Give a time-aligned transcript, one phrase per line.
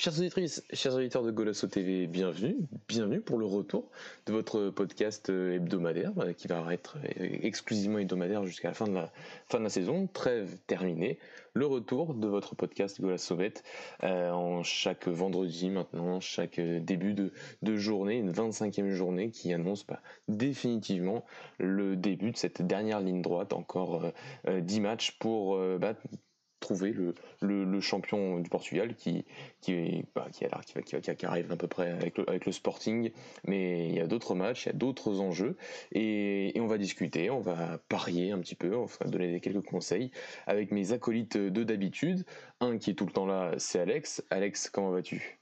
[0.00, 3.90] Chers auditrices, chers auditeurs de Golasso TV, bienvenue, bienvenue pour le retour
[4.26, 8.86] de votre podcast euh, hebdomadaire euh, qui va être euh, exclusivement hebdomadaire jusqu'à la fin
[8.86, 9.10] de la
[9.48, 11.18] fin de la saison, trêve terminée.
[11.52, 13.54] Le retour de votre podcast Golasso Bet
[14.04, 21.24] en chaque vendredi maintenant, chaque début de, journée, une 25e journée qui annonce bah, définitivement
[21.58, 24.12] le début de cette dernière ligne droite, encore
[24.46, 25.94] 10 matchs pour bah,
[26.60, 29.24] trouver le, le, champion du Portugal qui,
[29.60, 30.44] qui, bah, qui,
[30.84, 33.10] qui, qui, arrive à peu près avec le, avec le Sporting.
[33.46, 35.56] Mais il y a d'autres matchs, il y a d'autres enjeux.
[35.92, 40.10] Et, on va discuter, on va parier un petit peu, on va donner quelques conseils
[40.46, 42.24] avec mes acolytes de d'habitude.
[42.60, 44.24] Un qui est tout le temps là, c'est Alex.
[44.30, 45.37] Alex, comment vas-tu?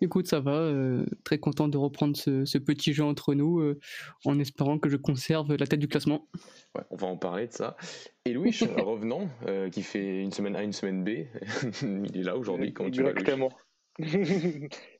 [0.00, 3.78] Écoute, ça va, euh, très content de reprendre ce, petit jeu entre nous, euh,
[4.24, 6.28] en espérant que je conserve la tête du classement.
[6.74, 7.76] Ouais, on va en parler de ça.
[8.24, 11.26] Et Louis, revenant, euh, qui fait une semaine A, une semaine B,
[11.82, 12.72] il est là aujourd'hui.
[12.72, 13.12] Comment tu vas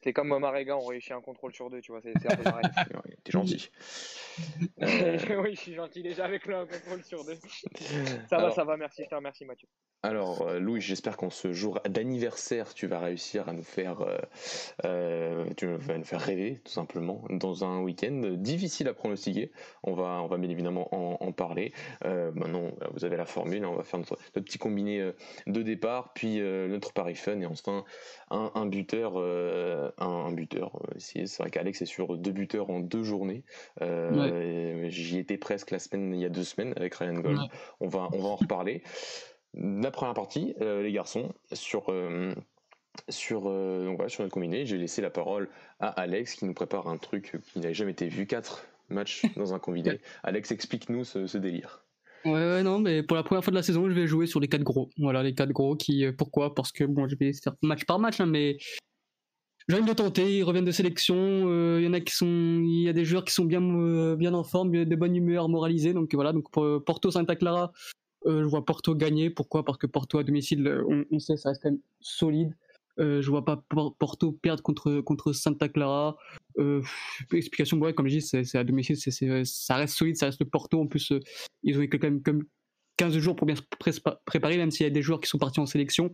[0.06, 2.62] c'est comme Marega, on réussit un contrôle sur deux, tu vois, c'est un peu pareil.
[3.24, 3.70] T'es gentil.
[4.82, 7.38] Euh, oui, je suis gentil déjà avec le contrôle sur deux.
[8.28, 9.66] Ça va, ça va, merci, je te remercie Mathieu.
[10.02, 14.06] Alors, euh, Louis, j'espère qu'en ce jour d'anniversaire, tu vas réussir à nous faire,
[14.84, 19.52] euh, tu vas nous faire rêver, tout simplement, dans un week-end difficile à pronostiquer.
[19.82, 21.72] On va, on va bien évidemment en, parler.
[22.04, 25.12] maintenant, vous avez la formule, on va faire notre, petit combiné
[25.46, 27.84] de départ, puis notre pari fun, et enfin
[28.30, 29.14] un, un buteur
[30.00, 30.76] euh, un, buteur.
[30.76, 33.44] Euh, c'est vrai qu'Alex est sur deux buteurs en deux journées.
[33.80, 37.40] Euh, j'y étais presque la semaine, il y a deux semaines avec Ryan Gold.
[37.80, 38.82] On, va, on va en reparler.
[39.54, 41.92] La première partie, les garçons, sur
[43.08, 43.42] sur,
[44.08, 45.48] sur notre combiné, j'ai laissé la parole
[45.80, 49.54] à Alex qui nous prépare un truc qui n'a jamais été vu, quatre matchs dans
[49.54, 50.00] un combiné.
[50.22, 51.84] Alex, explique-nous ce, délire.
[52.24, 54.40] Ouais, ouais, non, mais pour la première fois de la saison, je vais jouer sur
[54.40, 54.90] les quatre gros.
[54.98, 56.04] Voilà, les quatre gros qui.
[56.18, 56.54] Pourquoi?
[56.54, 58.58] Parce que, bon, je vais faire match par match, hein, mais
[59.74, 62.82] envie de tenter, ils reviennent de sélection, euh, il y en a qui sont, il
[62.82, 65.92] y a des joueurs qui sont bien, euh, bien en forme, de bonne humeur, moralisés,
[65.92, 67.72] donc voilà, donc pour euh, Porto Santa Clara,
[68.24, 69.64] je vois Porto gagner, pourquoi?
[69.64, 72.56] Parce que Porto à domicile, on, sait, ça reste quand même solide,
[72.98, 73.62] je vois pas
[73.98, 76.16] Porto perdre contre, contre Santa Clara,
[77.32, 80.80] explication, ouais, comme je dis, c'est à domicile, ça reste solide, ça reste le Porto,
[80.80, 81.12] en plus,
[81.62, 82.22] ils ont eu quand même
[82.96, 83.62] 15 jours pour bien se
[84.24, 86.12] préparer, même s'il y a des joueurs qui sont partis en sélection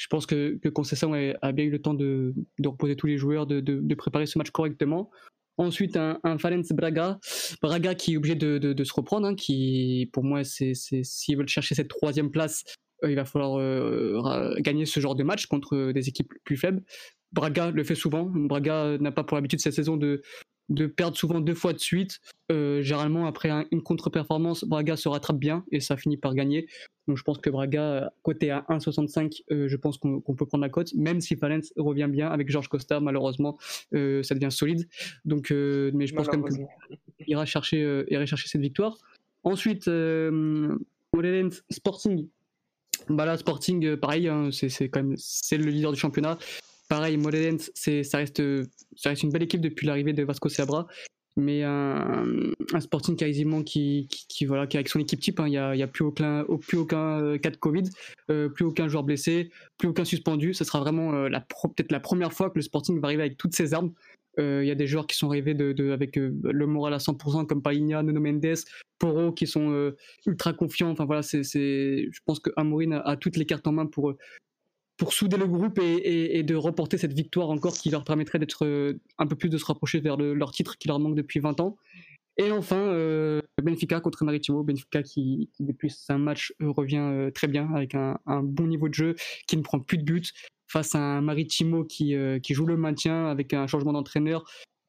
[0.00, 2.32] je pense que, que Concession a bien eu le temps de,
[2.64, 5.10] reposer tous les joueurs, de, préparer ce match correctement.
[5.58, 6.36] Ensuite, un, un
[6.70, 7.18] Braga,
[7.60, 11.88] Braga qui est obligé de, se reprendre, hein, qui pour moi, s'ils veulent chercher cette
[11.88, 12.64] troisième place,
[13.04, 16.82] euh, il va falloir euh, gagner ce genre de match contre des équipes plus faibles.
[17.32, 18.24] Braga le fait souvent.
[18.24, 20.22] Braga n'a pas pour l'habitude cette saison de,
[20.70, 22.20] de perdre souvent deux fois de suite.
[22.50, 26.66] Euh, généralement, après une contre-performance, Braga se rattrape bien et ça finit par gagner.
[27.06, 30.68] Donc je pense que Braga, côté à 1,65, euh, je pense qu'on peut prendre la
[30.68, 33.58] cote, même si Valence revient bien avec Georges Costa, malheureusement,
[33.94, 34.88] euh, ça devient solide.
[35.24, 36.66] Donc, mais je pense quand même qu'il
[37.28, 38.96] ira chercher, ira chercher cette victoire.
[39.42, 40.76] Ensuite, euh,
[41.70, 42.28] Sporting.
[43.08, 46.38] Bah là, Sporting, pareil, hein, c'est quand même c'est le leader du championnat.
[46.90, 48.42] Pareil, Morelense, ça reste,
[48.96, 50.86] ça reste une belle équipe depuis l'arrivée de Vasco Sabra
[51.36, 52.24] mais un,
[52.80, 54.08] Sporting quasiment qui,
[54.46, 55.46] voilà, qui avec son équipe type, hein.
[55.46, 57.84] il n'y a, y a, plus aucun, euh, cas de Covid,
[58.30, 60.54] euh, plus aucun joueur blessé, plus aucun suspendu.
[60.54, 63.54] Ce sera vraiment euh, peut-être la première fois que le Sporting va arriver avec toutes
[63.54, 63.92] ses armes.
[64.38, 67.60] Il y a des joueurs qui sont arrivés de, avec le moral à 100%, comme
[67.60, 68.56] Paligna, Nuno Mendes,
[68.98, 69.92] Poro, qui sont
[70.24, 70.88] ultra confiants.
[70.88, 74.14] Enfin voilà, je pense que a, toutes les cartes en main pour,
[75.00, 79.00] pour souder le groupe et, de remporter cette victoire encore qui leur permettrait d'être euh,
[79.16, 81.78] un peu plus de se rapprocher vers leur titre qui leur manque depuis 20 ans.
[82.36, 84.62] Et enfin, euh, Benfica contre Maritimo.
[84.62, 89.14] Benfica qui, depuis 5 matchs euh, revient très bien avec un, bon niveau de jeu,
[89.46, 90.22] qui ne prend plus de buts
[90.68, 94.44] face à un Maritimo qui, qui joue le maintien avec un changement d'entraîneur.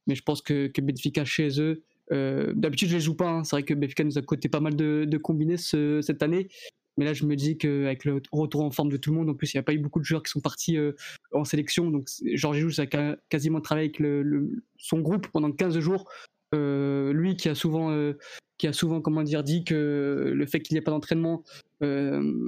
[0.07, 3.29] Mais je pense que, Benfica chez eux, d'habitude je ne les joue pas.
[3.29, 3.43] Hein.
[3.45, 6.49] C'est vrai que Benfica nous a coté pas mal de, de combinés cette année.
[6.97, 9.33] Mais là, je me dis qu'avec le retour en forme de tout le monde, en
[9.33, 10.91] plus, il n'y a pas eu beaucoup de joueurs qui sont partis euh,
[11.31, 11.89] en sélection.
[11.89, 16.09] Donc, Georges Jesus a quasiment travaillé avec le, son groupe pendant 15 jours.
[16.53, 18.17] Euh, lui qui a souvent, euh,
[18.57, 21.43] qui a souvent, comment dire, dit que le fait qu'il n'y ait pas d'entraînement,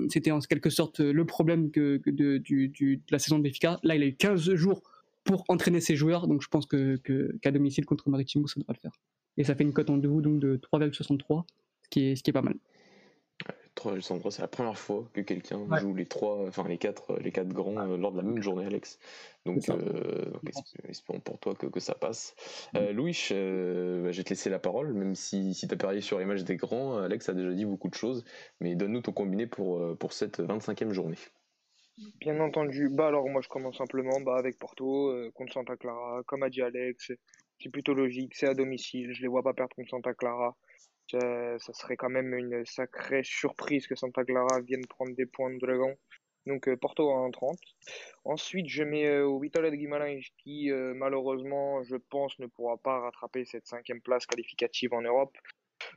[0.09, 1.99] c'était en quelque sorte le problème de,
[3.09, 3.79] la saison de Béfica.
[3.81, 4.83] Là, il a eu 15 jours
[5.23, 6.97] pour entraîner ses joueurs, donc je pense que,
[7.41, 8.91] qu'à domicile contre Maritimo, ça devrait le faire.
[9.37, 11.45] Et ça fait une cote en debout donc de 3,63,
[11.81, 12.57] ce qui est, ce qui est pas mal
[13.75, 17.77] c'est la première fois que quelqu'un joue les trois, enfin les quatre, les quatre grands
[17.77, 18.99] euh, lors de la même journée, Alex.
[19.45, 20.31] Donc, euh,
[20.87, 22.35] espérons pour toi que, que ça passe.
[22.73, 22.77] Mm.
[22.77, 26.01] Euh, Louis, bah, je vais te laisser la parole, même si, si tu as parié
[26.01, 28.23] sur l'image des grands, Alex a déjà dit beaucoup de choses,
[28.59, 31.17] mais donne-nous ton combiné pour, pour cette 25e journée.
[32.19, 36.41] Bien entendu, bah alors moi je commence simplement bah, avec Porto contre Santa Clara, comme
[36.41, 37.11] a dit Alex,
[37.59, 40.55] c'est plutôt logique, c'est à domicile, je les vois pas perdre contre Santa Clara.
[41.11, 45.59] Ça, serait quand même une sacrée surprise que Santa Clara vienne prendre des points de
[45.59, 45.95] Dragon.
[46.45, 47.55] Donc euh, Porto à 1,30.
[48.25, 52.77] Ensuite, je mets euh, au Vitória de Guimarães qui, euh, malheureusement, je pense, ne pourra
[52.77, 55.37] pas rattraper cette cinquième place qualificative en Europe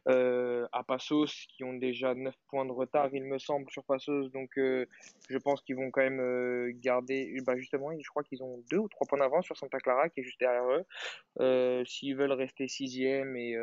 [0.09, 4.31] euh, à Passos qui ont déjà 9 points de retard, il me semble, sur Passos.
[4.31, 4.87] Donc, euh,
[5.29, 7.37] je pense qu'ils vont quand même euh, garder.
[7.47, 10.21] Bah, justement, je crois qu'ils ont 2 ou 3 points d'avance sur Santa Clara qui
[10.21, 11.85] est juste derrière eux.
[11.87, 13.56] S'ils veulent rester sixième et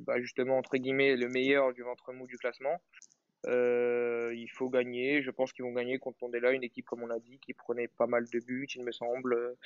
[0.00, 2.80] bah, justement, entre guillemets, le meilleur du ventre mou du classement,
[3.46, 5.22] il faut gagner.
[5.22, 7.88] Je pense qu'ils vont gagner contre Mondela, une équipe, comme on a dit, qui prenait
[7.88, 9.56] pas mal de buts, il me semble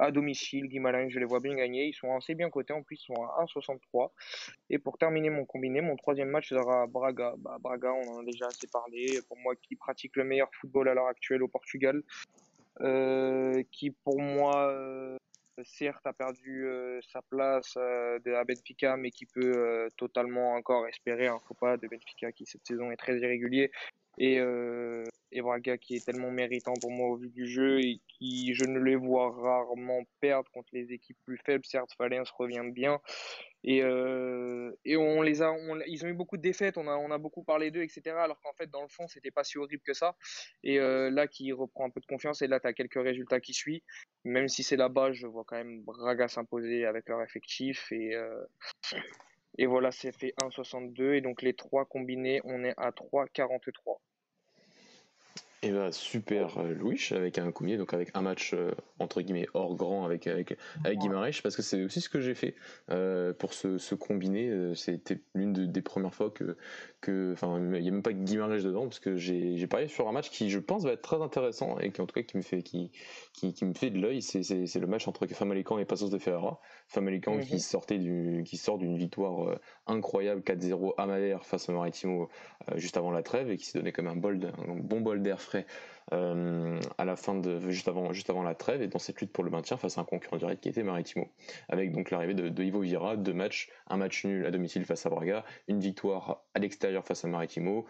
[0.00, 0.66] à domicile.
[0.66, 1.86] Guimarães, je les vois bien gagner.
[1.86, 2.72] Ils sont assez bien cotés.
[2.72, 4.10] En plus, ils sont à 1,63.
[4.70, 7.34] Et pour terminer mon combiné, mon troisième match sera Braga.
[7.38, 9.20] Bah, Braga, on en a déjà assez parlé.
[9.28, 12.02] Pour moi, qui pratique le meilleur football à l'heure actuelle au Portugal.
[12.80, 15.18] Euh, qui, pour moi, euh,
[15.62, 21.26] certes, a perdu euh, sa place la Benfica, mais qui peut totalement encore espérer.
[21.26, 23.70] un pas de Benfica qui, cette saison, est très irrégulier.
[24.22, 28.00] Et, euh, et Braga qui est tellement méritant pour moi au vu du jeu et
[28.06, 31.64] qui je ne les vois rarement perdre contre les équipes plus faibles.
[31.64, 33.00] Certes, Valence revient bien
[33.62, 35.54] et, euh, et on les a,
[35.86, 36.78] ils ont eu beaucoup de défaites.
[36.78, 38.16] On a, on a beaucoup parlé d'eux, etc.
[38.18, 40.16] Alors qu'en fait, dans le fond, c'était pas si horrible que ça.
[40.62, 43.40] Et euh, là, qui reprend un peu de confiance et là, tu as quelques résultats
[43.40, 43.82] qui suivent.
[44.24, 48.44] Même si c'est là-bas, je vois quand même Braga s'imposer avec leur effectif et euh,
[49.58, 51.14] et voilà, c'est fait 1,62.
[51.14, 53.98] Et donc les trois combinés, on est à 3,43.
[55.62, 58.70] Et eh bah ben, super euh, Louis avec un combiné donc avec un match euh,
[58.98, 62.34] entre guillemets hors grand avec avec avec Guimarães parce que c'est aussi ce que j'ai
[62.34, 62.54] fait
[62.90, 66.56] euh, pour ce, ce combiné c'était l'une des premières fois que
[67.02, 70.08] que enfin il n'y a même pas Guimarães dedans parce que j'ai j'ai parié sur
[70.08, 72.38] un match qui je pense va être très intéressant et qui en tout cas qui
[72.38, 72.90] me fait qui
[73.34, 76.16] qui, qui me fait de l'œil c'est c'est le match entre Famalicão et Passos de
[76.16, 76.58] Ferreira
[76.88, 77.58] Famalicão qui mhm.
[77.58, 82.30] sortait du qui sort d'une victoire incroyable 4-0 à Madère face au Maritimo
[82.76, 85.38] juste avant la trêve et qui s'est donné comme un bol un bon bol d'air
[86.12, 89.32] euh, à la fin de juste avant juste avant la trêve et dans cette lutte
[89.32, 91.28] pour le maintien face à un concurrent direct qui était Maritimo.
[91.68, 95.10] Avec donc l'arrivée de, Ivo Vira deux matchs un match nul à domicile face à
[95.10, 97.86] Braga une victoire à l'extérieur face à Maritimo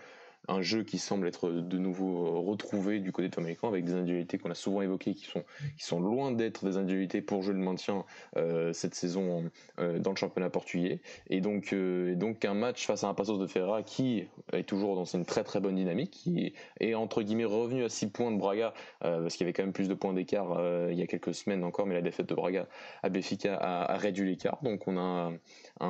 [0.48, 3.92] un jeu qui semble être de nouveau euh, retrouvé du côté de Famalicão avec des
[3.92, 5.44] individualités qu'on a souvent évoquées qui sont
[5.76, 8.04] qui sont loin d'être des individualités pour jouer le maintien
[8.36, 11.00] euh, cette saison euh, dans le championnat portugais.
[11.28, 11.74] Et donc
[12.16, 15.44] donc un match face à un Passos de Ferreira qui est toujours dans une très
[15.44, 19.44] très bonne dynamique qui est, entre guillemets revenu à 6 points de Braga parce qu'il
[19.44, 20.60] y avait quand même plus de points d'écart
[20.90, 22.66] il y a quelques semaines encore mais la défaite de Braga
[23.02, 24.58] à Béfica a, réduit l'écart.
[24.62, 25.32] Donc on a
[25.80, 25.88] un,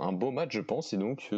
[0.00, 0.92] un, beau match je pense.
[0.92, 1.30] Et donc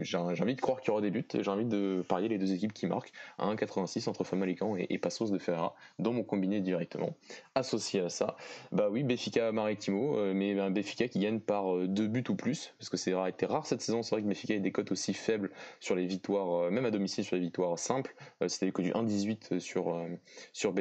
[0.00, 2.52] j'ai envie de croire qu'il y aura des buts j'ai envie de parier les deux
[2.54, 6.60] équipes qui marquent à 1,86 entre Famalicão et, et, Passos de Ferreira dans mon combiné
[6.60, 7.14] directement.
[7.54, 8.36] Associé à ça,
[8.70, 12.34] bah oui, Béfica Maritimo, euh, mais un Béfica qui gagne par euh, deux buts ou
[12.34, 14.02] plus, parce que c'est été rare cette saison.
[14.02, 15.50] C'est vrai que Béfica ait des cotes aussi faibles
[15.80, 18.14] sur les victoires, euh, même à domicile sur les victoires simples.
[18.46, 20.04] C'était que du 1,18 sur,
[20.52, 20.74] sur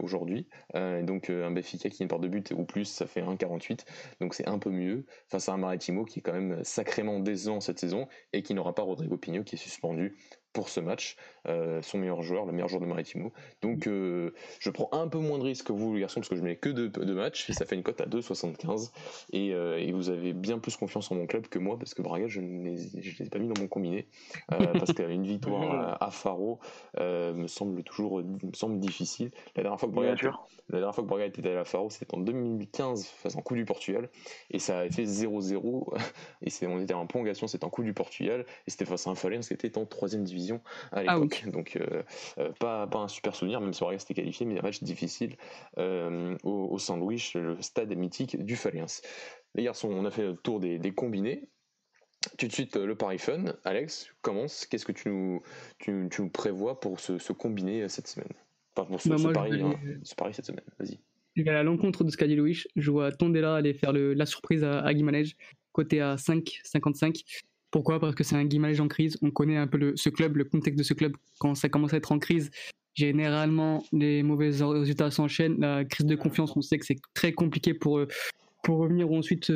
[0.00, 0.46] aujourd'hui.
[0.74, 3.84] donc un Béfica qui gagne par deux buts ou plus, ça fait 1,48.
[4.20, 7.60] Donc c'est un peu mieux face à un Maritimo qui est quand même sacrément décevant
[7.60, 10.16] cette saison et qui n'aura pas Rodrigo Pigno qui est suspendu
[10.56, 11.16] pour ce match,
[11.48, 13.30] euh, son meilleur joueur, le meilleur joueur de Maritimo.
[13.60, 16.36] Donc euh, je prends un peu moins de risques que vous les garçons parce que
[16.36, 18.90] je mets que deux, deux matchs et ça fait une cote à 2,75
[19.34, 22.00] et, euh, et, vous avez bien plus confiance en mon club que moi parce que
[22.00, 24.08] Braga je ne les, ai pas mis dans mon combiné.
[24.48, 26.58] Parce qu'une victoire à, Faro
[26.98, 29.30] me semble toujours me semble difficile.
[29.56, 30.26] La dernière fois que Braga, était,
[30.70, 33.54] la dernière fois que Braga était allé à Faro c'était en 2015 face en coup
[33.54, 34.08] du Portugal.
[34.50, 35.98] Et ça avait fait 0-0
[36.42, 38.46] et on était en prolongation c'était en coup du Portugal.
[38.66, 41.44] Et c'était face à un Fallen qui était en troisième division à ah l'époque.
[41.48, 42.02] Donc euh,
[42.38, 45.36] euh, pas, pas un super souvenir, même si Braga s'était qualifié, mais un match difficile
[45.78, 48.86] euh, au, au Sandwich, le stade mythique du Faliens.
[49.54, 51.48] Les garçons, on a fait le tour des, des combinés.
[52.38, 53.44] Tout de suite, le pari fun.
[53.64, 54.66] Alex, commence.
[54.66, 55.42] Qu'est-ce que tu nous,
[55.78, 58.32] tu, tu nous prévois pour ce, ce combiné cette semaine?
[58.74, 60.64] Enfin, pour ce, bah, pari, hein, ce, pari, cette semaine.
[60.78, 60.98] Vas-y.
[61.36, 62.64] Je vais à l'encontre de ce qu'a dit Louis.
[62.74, 64.92] Je vois Tondela aller faire le, la surprise à, à
[65.72, 67.42] côté à 5,55
[67.76, 68.00] Pourquoi?
[68.00, 69.18] Parce que c'est un Guimarães en crise.
[69.20, 71.14] On connaît un peu le, ce club, le contexte de ce club.
[71.38, 72.50] Quand ça commence à être en crise,
[72.94, 75.60] généralement, les mauvais résultats s'enchaînent.
[75.60, 78.00] La crise de confiance, on sait que c'est très compliqué pour,
[78.64, 79.52] pour revenir ensuite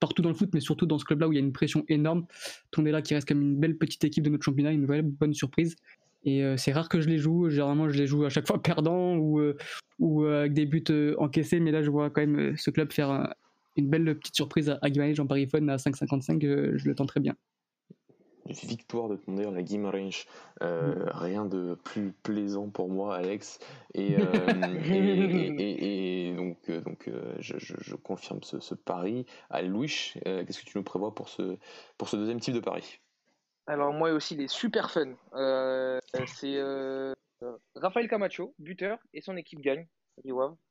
[0.00, 1.84] partout dans le foot, mais surtout dans ce club-là où il y a une pression
[1.86, 2.26] énorme.
[2.76, 5.76] là qui reste comme une belle petite équipe de notre championnat, une vraie bonne surprise.
[6.24, 7.50] Et euh, c'est rare que je les joue.
[7.50, 9.56] Généralement, je les joue à chaque fois perdant ou, euh,
[10.00, 10.82] ou euh, avec des buts
[11.18, 11.60] encaissés.
[11.60, 13.32] Mais là, je vois quand même ce club faire
[13.76, 16.76] une belle petite surprise à, à Jean Paris Fun à 5,55.
[16.76, 17.36] je le tente très bien
[18.52, 20.26] victoire de ton la Guimarães.
[20.62, 21.08] Euh, mm.
[21.14, 23.58] Rien de plus plaisant pour moi, Alex.
[23.94, 29.26] Et, euh, et, donc, euh, donc je, confirme ce, pari.
[29.50, 31.56] À Louis, qu'est-ce que tu nous prévois pour ce,
[31.98, 33.00] pour ce deuxième type de pari?
[33.66, 35.14] Alors, moi aussi, il est super fun.
[36.26, 36.60] C'est
[37.74, 39.86] Rafael Camacho, buteur, et son équipe gagne.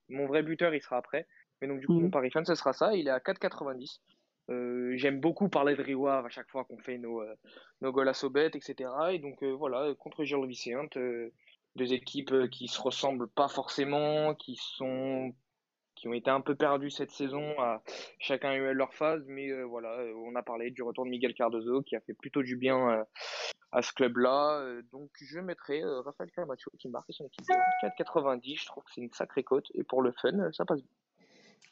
[0.10, 1.28] Mon vrai buteur, il sera après.
[1.64, 2.04] Mais donc, du coup, mm.
[2.04, 2.94] mon pari fun, ce sera ça.
[2.94, 4.00] Il est à 4,90.
[4.50, 7.36] Euh, j'aime beaucoup parler de Riwa à chaque fois qu'on fait nos, euh,
[7.80, 8.90] nos goals à Sobet, etc.
[9.12, 10.98] Et donc euh, voilà, contre Gilles Vicente,
[11.78, 15.34] deux équipes qui se ressemblent pas forcément, qui sont
[15.96, 17.58] qui ont été un peu perdues cette saison.
[17.62, 17.82] À,
[18.20, 21.82] chacun a eu leur phase, mais voilà, on a parlé du retour de Miguel Cardozo
[21.82, 23.06] qui a fait plutôt du bien
[23.72, 24.82] à ce club-là.
[24.92, 27.46] donc je mettrai Rafael Camacho qui marque son équipe
[27.82, 28.60] 4,90.
[28.60, 30.92] Je trouve que c'est une sacrée cote et pour le fun, ça passe bien.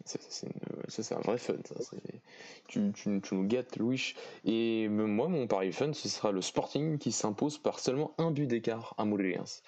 [0.05, 0.20] Ça,
[0.88, 1.53] c'est un vrai fun.
[2.67, 4.13] Tu, tu, tu, nous gâtes, Louis.
[4.46, 8.48] Et moi, mon pari fun, ce sera le Sporting qui s'impose par seulement un but
[8.48, 9.62] d'écart à Moléliens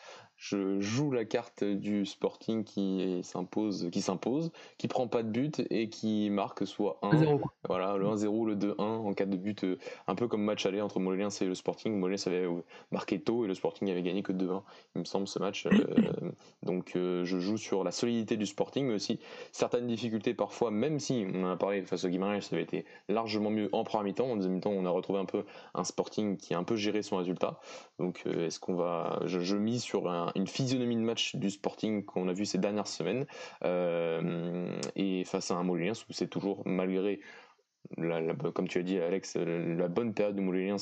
[0.43, 5.61] je joue la carte du Sporting qui s'impose, qui s'impose, qui prend pas de but
[5.69, 9.77] et qui marque soit 1, voilà, le 1-0, le 2-1 en cas de but, euh,
[10.05, 11.97] un peu comme match aller entre Montpellier et le Sporting.
[11.97, 14.63] Montpellier avait euh, marqué tôt et le Sporting avait gagné que 2-1,
[14.95, 15.65] il me semble, ce match.
[15.65, 15.71] Euh,
[16.63, 19.21] donc je joue sur la solidité du Sporting, mais aussi
[19.53, 23.49] certaines difficultés parfois, même si on a parlé face au Guimarães, ça avait été largement
[23.49, 24.29] mieux en première mi-temps.
[24.29, 27.01] En deuxième mi-temps, on a retrouvé un peu un Sporting qui a un peu géré
[27.01, 27.61] son résultat.
[27.97, 32.03] Donc est-ce qu'on va, je, je mise sur un, une physionomie de match du Sporting
[32.03, 33.25] qu'on a vu ces dernières semaines.
[33.63, 37.19] Euh, et face à un Moulins où c'est toujours malgré
[38.53, 40.77] comme tu as dit Alex, la bonne période de Moulins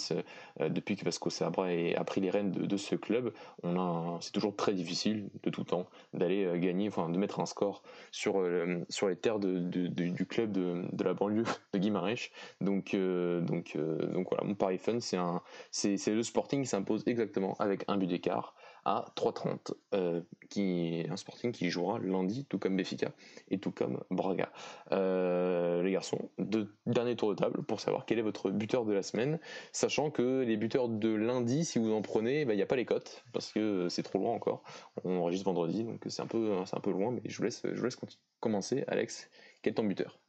[0.60, 4.56] euh, depuis que Vasco Sabra a pris les rênes de, ce club, on c'est toujours
[4.56, 7.82] très difficile de tout temps d'aller euh, gagner, enfin de mettre un score
[8.12, 8.46] sur,
[8.90, 11.44] sur les terres du club de, la banlieue
[11.74, 12.30] de Guimarães.
[12.62, 15.42] Donc, donc, donc voilà, mon pari fun, c'est, un,
[15.72, 18.56] c'est le Sporting qui s'impose exactement avec un but d'écart
[18.86, 23.12] à 3,30, euh, qui est un Sporting qui jouera lundi, tout comme Béfica
[23.50, 24.52] et tout comme Braga.
[24.92, 28.94] Euh, les garçons, deux derniers tours de table pour savoir quel est votre buteur de
[28.94, 29.40] la semaine,
[29.72, 32.76] sachant que les buteurs de lundi, si vous en prenez, bah, il n'y a pas
[32.76, 34.64] les cotes, parce que c'est trop loin encore.
[35.04, 37.62] On enregistre vendredi, donc c'est un peu, c'est un peu loin, mais je vous laisse,
[37.64, 37.98] je vous laisse
[38.40, 38.84] commencer.
[38.88, 39.30] Alex,
[39.62, 40.20] quel est ton buteur?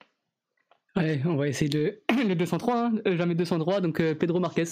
[0.94, 2.92] Ouais, on va essayer de, le 203, hein.
[3.06, 4.64] Euh, jamais 203, donc Pedro Marquez.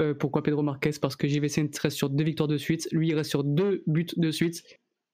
[0.00, 0.92] Euh, pourquoi Pedro Marquez?
[1.00, 2.88] Parce que JVC reste sur deux victoires de suite.
[2.92, 4.62] Lui, il reste sur deux buts de suite.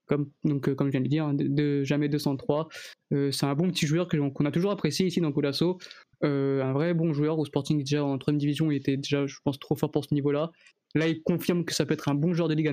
[0.07, 2.69] Comme, donc, euh, comme je viens de le dire, hein, de, jamais 203.
[3.13, 5.79] Euh, c'est un bon petit joueur qu'on a toujours apprécié ici dans Colasso.
[6.23, 9.59] un vrai bon joueur au Sporting, déjà en troisième division, il était déjà, je pense,
[9.59, 10.51] trop fort pour ce niveau-là.
[10.95, 12.73] Là, il confirme que ça peut être un bon joueur de Liga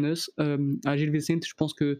[0.85, 1.99] à Gilles Vicente, je pense que,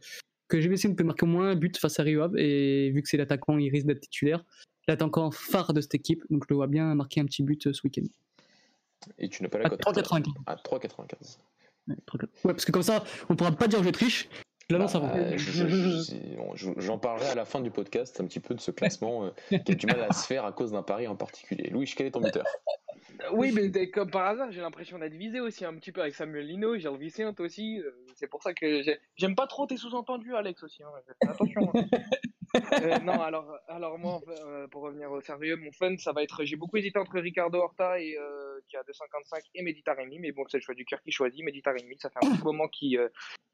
[0.49, 3.57] que peut marquer au moins un but face à Rio Et vu que c'est l'attaquant,
[3.57, 4.43] il risque d'être titulaire.
[4.87, 7.81] L'attaquant phare de cette équipe, donc je le vois bien marquer un petit but ce
[7.83, 8.07] week-end.
[9.17, 9.85] Et tu n'as pas la cote.
[9.85, 10.25] À 3,95.
[10.45, 11.37] À 3,95.
[11.87, 11.95] Ouais,
[12.43, 14.29] parce que comme ça, on pourra pas dire que je triche.
[14.69, 15.07] Là, non, ça va.
[15.07, 15.35] Bah,
[16.55, 19.71] j'en parlerai à la fin du podcast un petit peu de ce classement euh, qui
[19.71, 21.69] a du mal à se faire à cause d'un pari en particulier.
[21.69, 22.45] Louis, quel est ton buteur?
[23.33, 26.47] Oui, mais comme par hasard, j'ai l'impression d'être visé aussi un petit peu avec Samuel
[26.47, 27.79] Lino, Gilles Vicente aussi.
[27.79, 28.81] Euh, c'est pour ça que
[29.15, 30.83] j'aime pas trop tes sous-entendus, Alex aussi.
[30.83, 30.89] Hein.
[31.27, 31.71] Attention.
[32.55, 36.43] Euh, non, alors, alors moi, euh, pour revenir au sérieux, mon fun, ça va être.
[36.43, 40.43] J'ai beaucoup hésité entre Ricardo Horta et euh, qui a 255 et Meditaremi, mais bon,
[40.49, 41.43] c'est le choix du cœur qui choisit.
[41.43, 42.97] Meditaremi, ça fait un petit moment qui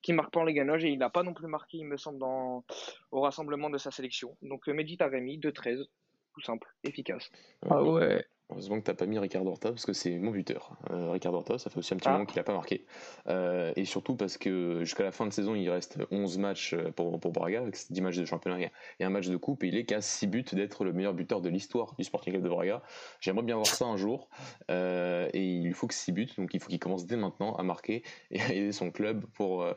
[0.02, 2.20] qui marque pas en Ligue et il n'a pas non plus marqué, il me semble,
[2.20, 2.64] dans,
[3.12, 4.38] au rassemblement de sa sélection.
[4.42, 5.86] Donc Meditaremi, 2-13,
[6.34, 7.30] tout simple, efficace.
[7.70, 8.26] Ah ouais.
[8.50, 10.78] Heureusement que tu n'as pas mis Ricardo Horta parce que c'est mon buteur.
[10.92, 12.14] Euh, Ricardo Horta, ça fait aussi un petit ah.
[12.14, 12.86] moment qu'il n'a pas marqué.
[13.28, 16.90] Euh, et surtout parce que jusqu'à la fin de saison, il reste 11 matchs euh,
[16.92, 19.66] pour, pour Braga, avec 10 matchs de championnat et un match de coupe.
[19.66, 22.44] Et il est qu'à 6 buts d'être le meilleur buteur de l'histoire du Sporting Club
[22.44, 22.82] de Braga.
[23.20, 24.30] J'aimerais bien voir ça un jour.
[24.70, 28.04] et il faut que 6 buts, donc il faut qu'il commence dès maintenant à marquer
[28.32, 29.68] et à aider son club pour,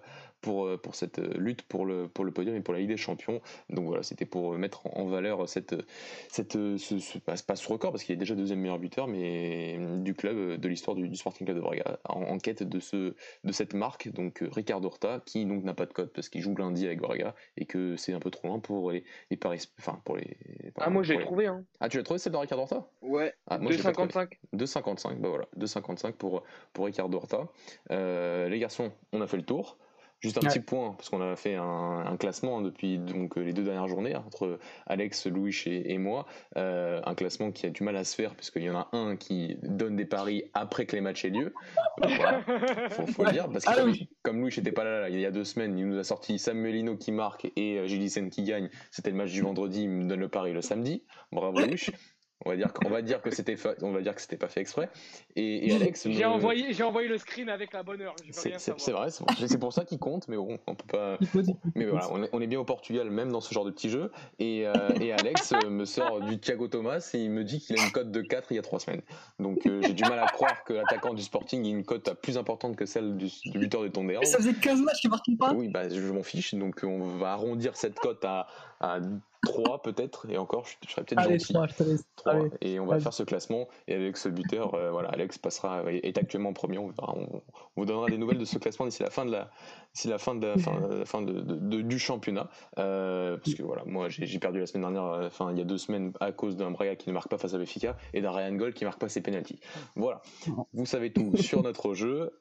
[0.40, 2.88] pour, euh, pour cette euh, lutte pour le, pour le podium et pour la Ligue
[2.88, 3.40] des Champions.
[3.68, 5.74] Donc voilà, c'était pour mettre en valeur cette,
[6.28, 10.14] cette, ce, ce pas, ce record, parce qu'il est déjà deuxième meilleur buteur, mais du
[10.14, 14.08] club, de l'histoire du, Sporting Club de Braga, en, quête de, ce, de cette marque,
[14.08, 17.34] donc Ricardo Horta, qui donc n'a pas de code parce qu'il joue lundi avec Braga
[17.56, 20.36] et que c'est un peu trop loin pour les, les paris, enfin pour les.
[20.78, 21.64] ah moi j'ai trouvé hein.
[21.80, 22.88] Ah tu l'as trouvé celle de Ricardo Horta?
[23.02, 23.34] Ouais.
[23.46, 24.38] Ah, 2,55.
[24.54, 26.42] 2,55, bah voilà, 2,55 pour
[26.72, 27.48] pour Ricardo Horta.
[27.90, 29.76] les garçons, on a fait le tour.
[30.20, 33.88] Juste un petit point, parce qu'on a fait un, classement depuis donc, les deux dernières
[33.88, 36.26] journées entre Alex, Louis et, moi.
[36.58, 39.16] Euh, un classement qui a du mal à se faire, puisqu'il y en a un
[39.16, 41.54] qui donne des paris après que les matchs aient lieu.
[41.98, 42.42] Voilà.
[43.12, 45.44] faut, le dire, parce que ah comme, Louis n'était pas là, il y a deux
[45.44, 48.68] semaines, il nous a sorti Samuelino qui marque et euh, Gilles qui gagne.
[48.90, 51.02] C'était le match du vendredi, il me donne le pari le samedi.
[51.32, 51.86] Bravo Louis.
[52.46, 54.60] On va dire qu'on va dire que c'était on va dire que c'était pas fait
[54.60, 54.88] exprès.
[55.36, 58.16] Et, Alex, j'ai envoyé j'ai envoyé le screen avec la bonne heure.
[58.30, 61.18] C'est vrai, c'est pour ça qu'il compte, mais bon, on peut pas.
[61.74, 64.10] Mais voilà, on est, bien au Portugal même dans ce genre de petits jeux.
[64.38, 67.78] Et, euh, et Alex euh, me sort du Thiago Thomas et il me dit qu'il
[67.78, 69.02] a une cote de 4 il y a 3 semaines.
[69.38, 72.38] Donc euh, j'ai du mal à croire que l'attaquant du Sporting ait une cote plus
[72.38, 74.24] importante que celle du, du buteur de Tondero.
[74.24, 75.52] Ça faisait 15 matchs qu'il marquait pas.
[75.52, 76.54] Oui, bah je m'en fiche.
[76.54, 78.46] Donc on va arrondir cette cote à,
[78.80, 79.00] à
[79.42, 81.52] 3 peut-être, et encore, je, serais peut-être gentil.
[82.16, 85.82] 3, Et on va faire ce classement, et avec ce buteur, euh, voilà, Alex passera,
[85.90, 87.42] est actuellement premier, on, on,
[87.76, 89.50] vous donnera des nouvelles de ce classement d'ici la fin de la,
[90.04, 94.60] la fin de la fin, de, du championnat, euh, parce que voilà, moi j'ai perdu
[94.60, 97.08] la semaine dernière, euh, enfin il y a deux semaines à cause d'un Braga qui
[97.08, 99.60] ne marque pas face à Benfica et d'un Ryan Gold qui marque pas ses penalties.
[99.96, 100.20] Voilà,
[100.74, 102.32] vous savez tout sur notre jeu,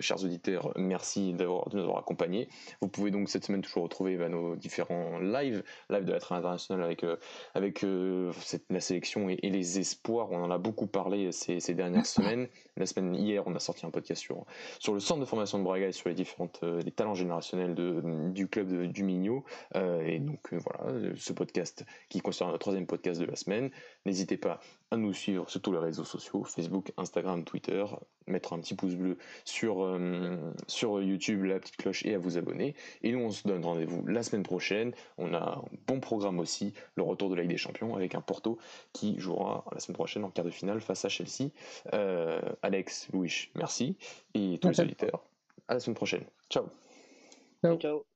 [0.00, 2.48] chers auditeurs, merci d'avoir de nous avoir accompagnés.
[2.80, 5.64] Vous pouvez donc cette semaine toujours retrouver bah, nos différents lives
[6.04, 7.16] de la train internationale avec, euh,
[7.54, 8.32] avec euh,
[8.70, 10.30] la sélection et, les espoirs.
[10.30, 12.48] On en a beaucoup parlé ces, dernières semaines.
[12.76, 14.44] La semaine hier, on a sorti un podcast sur,
[14.78, 17.74] sur le centre de formation de Braga et sur les différentes euh, les talents générationnels
[17.74, 19.44] de, du club du Migno.
[19.74, 23.70] et donc voilà, ce podcast qui concerne le troisième podcast de la semaine.
[24.04, 24.60] N'hésitez pas
[24.90, 27.84] à nous suivre sur tous les réseaux sociaux, Facebook, Instagram, Twitter,
[28.26, 29.98] mettre un petit pouce bleu sur,
[30.68, 32.74] sur YouTube, la petite cloche et à vous abonner.
[33.02, 34.92] Et nous, on se donne rendez-vous la semaine prochaine.
[35.18, 38.58] On a bon programme aussi, le retour de la Ligue des Champions avec un Porto
[38.92, 41.50] qui jouera la semaine prochaine en quart de finale face à Chelsea.
[41.92, 43.96] Euh, Alex, Louis, merci.
[44.34, 45.24] Et tous les auditeurs,
[45.68, 46.24] à la semaine prochaine.
[46.50, 46.68] Ciao.
[47.62, 47.76] Ciao.
[47.78, 48.15] Ciao.